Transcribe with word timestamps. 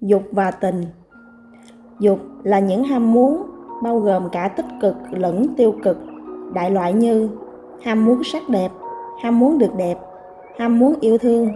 dục 0.00 0.22
và 0.32 0.50
tình 0.50 0.84
dục 1.98 2.18
là 2.42 2.58
những 2.58 2.84
ham 2.84 3.12
muốn 3.12 3.42
bao 3.82 3.98
gồm 3.98 4.28
cả 4.32 4.48
tích 4.48 4.66
cực 4.82 4.94
lẫn 5.10 5.46
tiêu 5.56 5.74
cực 5.82 5.98
đại 6.54 6.70
loại 6.70 6.92
như 6.92 7.28
ham 7.82 8.04
muốn 8.04 8.24
sắc 8.24 8.48
đẹp 8.48 8.70
ham 9.22 9.38
muốn 9.38 9.58
được 9.58 9.74
đẹp 9.76 9.98
ham 10.58 10.78
muốn 10.78 10.94
yêu 11.00 11.18
thương 11.18 11.48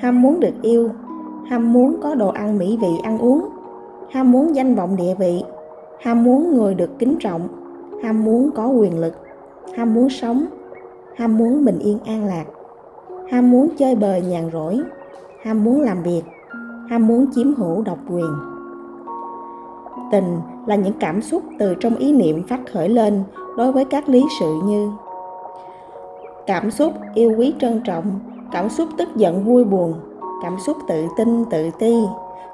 ham 0.00 0.22
muốn 0.22 0.40
được 0.40 0.62
yêu 0.62 0.90
ham 1.50 1.72
muốn 1.72 1.96
có 2.02 2.14
đồ 2.14 2.28
ăn 2.28 2.58
mỹ 2.58 2.78
vị 2.80 2.98
ăn 3.02 3.18
uống 3.18 3.48
ham 4.10 4.32
muốn 4.32 4.56
danh 4.56 4.74
vọng 4.74 4.96
địa 4.96 5.14
vị 5.18 5.42
ham 6.00 6.24
muốn 6.24 6.54
người 6.54 6.74
được 6.74 6.98
kính 6.98 7.16
trọng 7.20 7.48
ham 8.02 8.24
muốn 8.24 8.50
có 8.54 8.68
quyền 8.68 8.98
lực 8.98 9.14
ham 9.76 9.94
muốn 9.94 10.08
sống 10.08 10.46
ham 11.16 11.38
muốn 11.38 11.64
bình 11.64 11.78
yên 11.78 11.98
an 12.06 12.24
lạc 12.24 12.44
ham 13.30 13.50
muốn 13.50 13.68
chơi 13.76 13.96
bời 13.96 14.22
nhàn 14.22 14.50
rỗi 14.52 14.80
ham 15.42 15.64
muốn 15.64 15.80
làm 15.80 16.02
việc 16.02 16.22
ham 16.90 17.06
muốn 17.06 17.26
chiếm 17.34 17.54
hữu 17.54 17.82
độc 17.82 17.98
quyền. 18.08 18.30
Tình 20.12 20.38
là 20.66 20.74
những 20.74 20.94
cảm 21.00 21.22
xúc 21.22 21.42
từ 21.58 21.74
trong 21.80 21.96
ý 21.96 22.12
niệm 22.12 22.42
phát 22.42 22.60
khởi 22.72 22.88
lên 22.88 23.22
đối 23.56 23.72
với 23.72 23.84
các 23.84 24.08
lý 24.08 24.24
sự 24.40 24.60
như 24.64 24.90
cảm 26.46 26.70
xúc 26.70 26.92
yêu 27.14 27.34
quý 27.38 27.54
trân 27.60 27.80
trọng, 27.84 28.20
cảm 28.52 28.68
xúc 28.68 28.88
tức 28.98 29.08
giận 29.16 29.44
vui 29.44 29.64
buồn, 29.64 29.94
cảm 30.42 30.56
xúc 30.66 30.76
tự 30.88 31.06
tin, 31.16 31.44
tự 31.50 31.70
ti, 31.78 31.94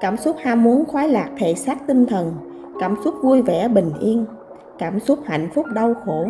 cảm 0.00 0.16
xúc 0.16 0.36
ham 0.42 0.64
muốn 0.64 0.84
khoái 0.84 1.08
lạc 1.08 1.28
thể 1.38 1.54
xác 1.54 1.86
tinh 1.86 2.06
thần, 2.06 2.32
cảm 2.80 2.96
xúc 3.04 3.14
vui 3.22 3.42
vẻ 3.42 3.68
bình 3.68 3.90
yên, 4.00 4.24
cảm 4.78 5.00
xúc 5.00 5.18
hạnh 5.24 5.48
phúc 5.54 5.66
đau 5.74 5.94
khổ, 6.04 6.26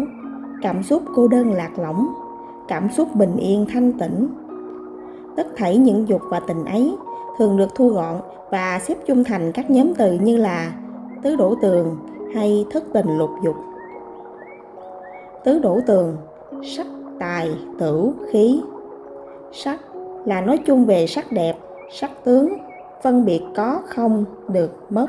cảm 0.63 0.83
xúc 0.83 1.03
cô 1.15 1.29
đơn 1.29 1.53
lạc 1.53 1.79
lõng, 1.79 2.07
cảm 2.69 2.89
xúc 2.91 3.15
bình 3.15 3.37
yên 3.37 3.67
thanh 3.73 3.93
tĩnh. 3.93 4.29
Tất 5.37 5.47
thảy 5.57 5.77
những 5.77 6.09
dục 6.09 6.21
và 6.31 6.41
tình 6.41 6.65
ấy 6.65 6.97
thường 7.39 7.57
được 7.57 7.75
thu 7.75 7.89
gọn 7.89 8.21
và 8.51 8.79
xếp 8.79 8.95
chung 9.07 9.25
thành 9.25 9.53
các 9.53 9.71
nhóm 9.71 9.95
từ 9.95 10.13
như 10.13 10.37
là 10.37 10.73
tứ 11.23 11.37
đổ 11.37 11.55
tường 11.63 11.97
hay 12.35 12.67
thất 12.71 12.85
tình 12.93 13.19
lục 13.19 13.31
dục. 13.45 13.57
Tứ 15.45 15.59
đổ 15.59 15.81
tường, 15.87 16.17
sắc, 16.77 16.87
tài, 17.19 17.51
tử, 17.79 18.13
khí. 18.31 18.61
Sắc 19.53 19.81
là 20.25 20.41
nói 20.41 20.59
chung 20.67 20.85
về 20.85 21.07
sắc 21.07 21.33
đẹp, 21.33 21.57
sắc 21.93 22.11
tướng, 22.25 22.57
phân 23.03 23.25
biệt 23.25 23.43
có, 23.57 23.81
không, 23.87 24.25
được, 24.49 24.71
mất. 24.91 25.07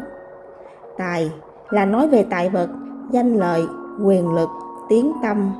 Tài 0.98 1.32
là 1.70 1.86
nói 1.86 2.08
về 2.08 2.26
tài 2.30 2.50
vật, 2.50 2.70
danh 3.12 3.36
lợi, 3.36 3.62
quyền 4.04 4.34
lực, 4.34 4.50
tiếng 4.90 5.12
tâm. 5.24 5.52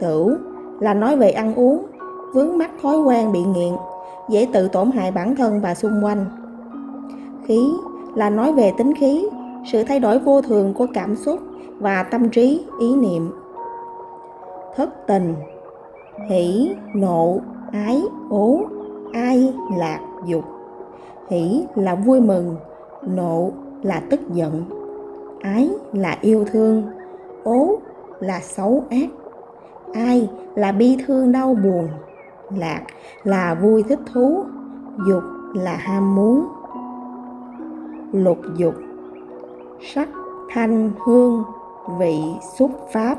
Tử 0.00 0.38
là 0.80 0.94
nói 0.94 1.16
về 1.16 1.30
ăn 1.30 1.54
uống, 1.54 1.86
vướng 2.34 2.58
mắc 2.58 2.70
thói 2.82 2.98
quen 2.98 3.32
bị 3.32 3.40
nghiện 3.42 3.72
dễ 4.28 4.46
tự 4.52 4.68
tổn 4.68 4.90
hại 4.90 5.10
bản 5.10 5.36
thân 5.36 5.60
và 5.60 5.74
xung 5.74 6.04
quanh. 6.04 6.26
Khí 7.46 7.60
là 8.14 8.30
nói 8.30 8.52
về 8.52 8.72
tính 8.78 8.94
khí, 8.94 9.26
sự 9.72 9.84
thay 9.84 10.00
đổi 10.00 10.18
vô 10.18 10.42
thường 10.42 10.74
của 10.74 10.86
cảm 10.94 11.16
xúc 11.16 11.40
và 11.78 12.02
tâm 12.02 12.28
trí, 12.28 12.64
ý 12.80 12.94
niệm. 12.94 13.30
Thất 14.76 15.06
tình, 15.06 15.34
hỷ, 16.28 16.74
nộ, 16.94 17.38
ái, 17.72 18.02
ố, 18.30 18.60
ai, 19.12 19.54
lạc, 19.78 20.00
dục. 20.26 20.44
Hỷ 21.30 21.64
là 21.74 21.94
vui 21.94 22.20
mừng, 22.20 22.56
nộ 23.06 23.50
là 23.82 24.02
tức 24.10 24.20
giận. 24.32 24.64
Ái 25.40 25.70
là 25.92 26.18
yêu 26.20 26.44
thương, 26.52 26.82
ố 27.44 27.76
là 28.20 28.40
xấu 28.40 28.84
ác. 28.90 29.08
Ai 29.94 30.28
là 30.54 30.72
bi 30.72 30.98
thương 31.06 31.32
đau 31.32 31.54
buồn 31.54 31.88
lạc, 32.56 32.82
là 33.24 33.54
vui 33.54 33.82
thích 33.82 34.00
thú, 34.12 34.44
dục 35.08 35.22
là 35.54 35.76
ham 35.76 36.14
muốn. 36.14 36.48
Lục 38.12 38.38
dục, 38.56 38.74
sắc 39.94 40.08
thanh 40.54 40.90
hương, 41.06 41.44
vị 41.98 42.18
xúc 42.58 42.70
pháp. 42.92 43.18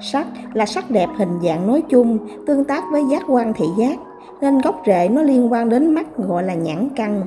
Sắc 0.00 0.26
là 0.54 0.66
sắc 0.66 0.90
đẹp 0.90 1.08
hình 1.16 1.40
dạng 1.42 1.66
nói 1.66 1.82
chung, 1.88 2.18
tương 2.46 2.64
tác 2.64 2.84
với 2.92 3.04
giác 3.10 3.22
quan 3.28 3.52
thị 3.52 3.66
giác, 3.78 3.98
nên 4.40 4.58
gốc 4.58 4.82
rễ 4.86 5.08
nó 5.08 5.22
liên 5.22 5.52
quan 5.52 5.68
đến 5.68 5.94
mắt 5.94 6.16
gọi 6.16 6.42
là 6.42 6.54
nhãn 6.54 6.88
căn. 6.96 7.22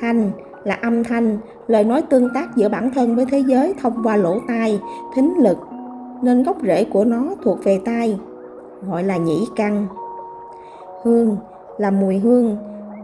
Thanh 0.00 0.30
là 0.64 0.74
âm 0.82 1.04
thanh, 1.04 1.38
lời 1.66 1.84
nói 1.84 2.02
tương 2.02 2.28
tác 2.34 2.56
giữa 2.56 2.68
bản 2.68 2.90
thân 2.94 3.16
với 3.16 3.26
thế 3.26 3.38
giới 3.38 3.74
thông 3.82 4.02
qua 4.02 4.16
lỗ 4.16 4.38
tai, 4.48 4.80
thính 5.14 5.34
lực, 5.38 5.58
nên 6.22 6.42
gốc 6.42 6.56
rễ 6.62 6.84
của 6.84 7.04
nó 7.04 7.24
thuộc 7.42 7.64
về 7.64 7.80
tai 7.84 8.18
gọi 8.88 9.02
là 9.02 9.16
nhĩ 9.16 9.46
căn. 9.56 9.86
Hương 11.02 11.36
là 11.78 11.90
mùi 11.90 12.18
hương, 12.18 12.56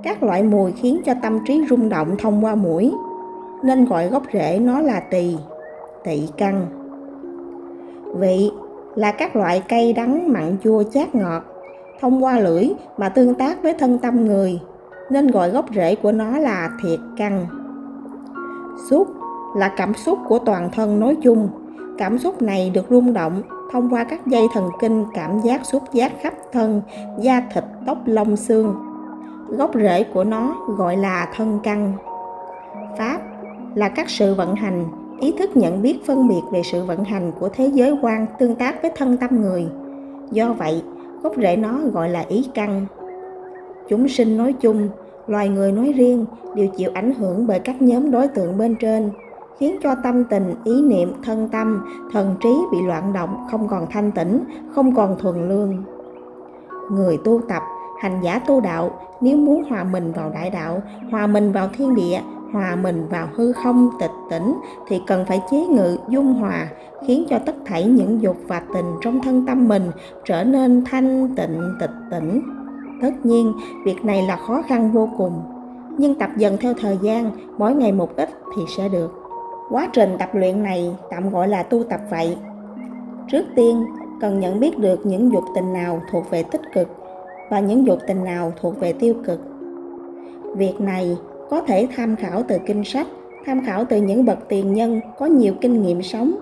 các 0.03 0.23
loại 0.23 0.43
mùi 0.43 0.73
khiến 0.73 1.01
cho 1.05 1.15
tâm 1.23 1.39
trí 1.47 1.65
rung 1.71 1.89
động 1.89 2.17
thông 2.19 2.45
qua 2.45 2.55
mũi, 2.55 2.93
nên 3.63 3.85
gọi 3.85 4.09
gốc 4.09 4.23
rễ 4.33 4.59
nó 4.59 4.81
là 4.81 5.01
tỳ, 5.01 5.37
tỵ 6.05 6.29
căn. 6.37 6.67
Vị 8.19 8.51
là 8.95 9.13
các 9.13 9.37
loại 9.37 9.63
cây 9.69 9.93
đắng 9.93 10.33
mặn 10.33 10.57
chua 10.65 10.83
chát 10.83 11.15
ngọt, 11.15 11.43
thông 12.01 12.25
qua 12.25 12.39
lưỡi 12.39 12.71
mà 12.97 13.09
tương 13.09 13.35
tác 13.35 13.63
với 13.63 13.75
thân 13.75 13.99
tâm 13.99 14.25
người, 14.25 14.61
nên 15.11 15.27
gọi 15.27 15.51
gốc 15.51 15.65
rễ 15.75 15.95
của 15.95 16.13
nó 16.13 16.39
là 16.39 16.71
thiệt 16.83 16.99
căn. 17.17 17.47
Xúc 18.91 19.09
là 19.57 19.75
cảm 19.77 19.95
xúc 19.95 20.19
của 20.29 20.39
toàn 20.39 20.71
thân 20.73 21.01
nói 21.01 21.17
chung, 21.23 21.49
cảm 21.99 22.19
xúc 22.19 22.43
này 22.43 22.71
được 22.71 22.87
rung 22.91 23.13
động 23.13 23.43
thông 23.71 23.91
qua 23.91 24.05
các 24.05 24.27
dây 24.27 24.49
thần 24.55 24.71
kinh, 24.81 25.05
cảm 25.15 25.41
giác 25.41 25.67
xúc 25.67 25.83
giác 25.93 26.13
khắp 26.21 26.35
thân, 26.53 26.83
da 27.19 27.43
thịt, 27.55 27.65
tóc, 27.87 27.99
lông, 28.05 28.37
xương. 28.37 28.75
Gốc 29.49 29.71
rễ 29.75 30.05
của 30.15 30.25
nó 30.25 30.57
gọi 30.77 30.97
là 30.97 31.33
thân 31.37 31.61
căn 31.63 31.93
pháp 32.99 33.21
là 33.75 33.89
các 33.89 34.11
sự 34.11 34.35
vận 34.35 34.55
hành, 34.55 34.85
ý 35.21 35.33
thức 35.39 35.57
nhận 35.57 35.83
biết 35.83 36.07
phân 36.07 36.29
biệt 36.29 36.43
về 36.53 36.63
sự 36.63 36.85
vận 36.85 37.05
hành 37.05 37.33
của 37.41 37.49
thế 37.49 37.67
giới 37.67 37.97
quan 38.03 38.27
tương 38.39 38.55
tác 38.55 38.83
với 38.83 38.91
thân 38.97 39.17
tâm 39.17 39.41
người. 39.41 39.67
Do 40.31 40.53
vậy, 40.53 40.83
gốc 41.23 41.33
rễ 41.37 41.57
nó 41.57 41.81
gọi 41.93 42.09
là 42.09 42.25
ý 42.29 42.47
căn 42.55 42.87
chúng 43.89 44.09
sinh 44.09 44.37
nói 44.37 44.53
chung, 44.53 44.89
loài 45.27 45.49
người 45.49 45.73
nói 45.73 45.93
riêng 45.97 46.27
đều 46.55 46.67
chịu 46.77 46.91
ảnh 46.95 47.15
hưởng 47.15 47.47
bởi 47.47 47.59
các 47.59 47.83
nhóm 47.83 48.11
đối 48.11 48.29
tượng 48.29 48.59
bên 48.59 48.75
trên 48.81 49.11
khiến 49.61 49.77
cho 49.83 49.95
tâm 50.03 50.25
tình, 50.25 50.55
ý 50.65 50.83
niệm, 50.83 51.13
thân 51.25 51.49
tâm, 51.53 51.85
thần 52.13 52.37
trí 52.41 52.55
bị 52.73 52.79
loạn 52.83 53.13
động, 53.13 53.47
không 53.51 53.69
còn 53.69 53.87
thanh 53.91 54.11
tĩnh 54.11 54.45
không 54.75 54.95
còn 54.95 55.19
thuần 55.19 55.49
lương. 55.49 55.77
Người 56.91 57.19
tu 57.25 57.41
tập, 57.49 57.63
hành 58.01 58.21
giả 58.23 58.39
tu 58.39 58.61
đạo, 58.61 58.91
nếu 59.21 59.37
muốn 59.37 59.65
hòa 59.71 59.85
mình 59.85 60.13
vào 60.13 60.31
đại 60.31 60.51
đạo, 60.51 60.83
hòa 61.11 61.27
mình 61.27 61.53
vào 61.53 61.69
thiên 61.73 61.95
địa, 61.95 62.21
hòa 62.53 62.77
mình 62.77 63.07
vào 63.11 63.29
hư 63.35 63.53
không, 63.53 63.91
tịch 64.01 64.11
tỉnh, 64.31 64.55
thì 64.89 65.03
cần 65.07 65.25
phải 65.29 65.43
chế 65.51 65.67
ngự, 65.67 65.99
dung 66.09 66.35
hòa, 66.35 66.69
khiến 67.07 67.25
cho 67.31 67.39
tất 67.47 67.55
thảy 67.67 67.85
những 67.85 68.23
dục 68.23 68.37
và 68.47 68.63
tình 68.75 68.87
trong 69.01 69.21
thân 69.21 69.47
tâm 69.47 69.69
mình 69.69 69.91
trở 70.25 70.45
nên 70.45 70.85
thanh 70.85 71.29
tịnh, 71.37 71.61
tịch 71.81 71.95
tỉnh. 72.11 72.43
Tất 73.03 73.27
nhiên, 73.27 73.53
việc 73.85 74.05
này 74.05 74.23
là 74.23 74.37
khó 74.37 74.63
khăn 74.63 74.93
vô 74.93 75.09
cùng, 75.19 75.43
nhưng 75.99 76.15
tập 76.15 76.31
dần 76.37 76.57
theo 76.61 76.75
thời 76.81 76.99
gian, 77.03 77.31
mỗi 77.59 77.75
ngày 77.75 77.93
một 77.93 78.17
ít 78.17 78.31
thì 78.57 78.63
sẽ 78.77 78.89
được 78.89 79.20
quá 79.71 79.89
trình 79.93 80.17
tập 80.19 80.29
luyện 80.33 80.63
này 80.63 80.97
tạm 81.11 81.31
gọi 81.31 81.49
là 81.49 81.63
tu 81.63 81.83
tập 81.83 82.01
vậy. 82.11 82.37
Trước 83.29 83.45
tiên, 83.57 83.85
cần 84.21 84.41
nhận 84.41 84.61
biết 84.61 84.79
được 84.79 85.07
những 85.07 85.33
dục 85.33 85.45
tình 85.55 85.73
nào 85.73 86.03
thuộc 86.11 86.31
về 86.31 86.43
tích 86.43 86.61
cực 86.75 86.89
và 87.51 87.61
những 87.61 87.87
dục 87.87 87.99
tình 88.07 88.25
nào 88.25 88.53
thuộc 88.61 88.81
về 88.81 88.93
tiêu 88.93 89.15
cực. 89.25 89.41
Việc 90.57 90.81
này 90.81 91.17
có 91.51 91.61
thể 91.61 91.89
tham 91.97 92.17
khảo 92.17 92.43
từ 92.49 92.59
kinh 92.67 92.85
sách, 92.85 93.07
tham 93.47 93.65
khảo 93.67 93.85
từ 93.85 93.97
những 93.97 94.25
bậc 94.25 94.39
tiền 94.49 94.75
nhân 94.75 95.01
có 95.19 95.27
nhiều 95.27 95.55
kinh 95.61 95.83
nghiệm 95.83 96.03
sống 96.03 96.35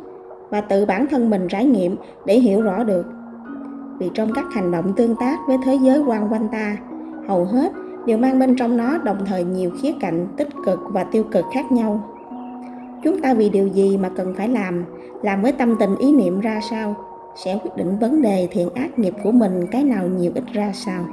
và 0.51 0.61
tự 0.61 0.87
bản 0.87 1.07
thân 1.11 1.31
mình 1.31 1.49
trải 1.49 1.65
nghiệm 1.65 1.97
để 2.27 2.39
hiểu 2.39 2.63
rõ 2.63 2.85
được. 2.85 3.07
Vì 3.99 4.11
trong 4.15 4.33
các 4.35 4.45
hành 4.53 4.73
động 4.73 4.93
tương 4.97 5.17
tác 5.17 5.39
với 5.49 5.57
thế 5.65 5.79
giới 5.83 5.99
quan 5.99 6.33
quanh 6.33 6.49
ta, 6.53 6.77
hầu 7.29 7.45
hết 7.45 7.73
đều 8.07 8.19
mang 8.19 8.39
bên 8.39 8.57
trong 8.57 8.77
nó 8.77 8.99
đồng 8.99 9.19
thời 9.27 9.45
nhiều 9.45 9.71
khía 9.83 9.93
cạnh 10.01 10.27
tích 10.37 10.49
cực 10.67 10.81
và 10.93 11.05
tiêu 11.05 11.25
cực 11.25 11.45
khác 11.55 11.73
nhau 11.73 12.01
chúng 13.05 13.21
ta 13.21 13.35
vì 13.35 13.49
điều 13.49 13.69
gì 13.69 13.97
mà 13.97 14.09
cần 14.09 14.35
phải 14.37 14.49
làm? 14.49 14.85
Làm 15.23 15.43
với 15.43 15.53
tâm 15.53 15.77
tình 15.81 15.97
ý 15.97 16.13
niệm 16.13 16.41
ra 16.41 16.61
sao? 16.71 16.95
Sẽ 17.37 17.59
quyết 17.63 17.71
định 17.77 17.99
vấn 17.99 18.23
đề 18.23 18.49
thiện 18.51 18.69
ác 18.75 18.99
nghiệp 18.99 19.15
của 19.23 19.33
mình 19.33 19.67
cái 19.71 19.85
nào 19.85 20.09
nhiều 20.09 20.33
ít 20.35 20.45
ra 20.53 20.73
sao? 20.75 21.05